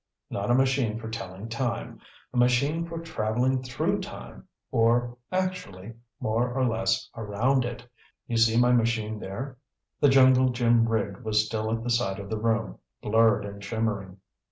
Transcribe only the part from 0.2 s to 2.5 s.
Not a machine for telling time; a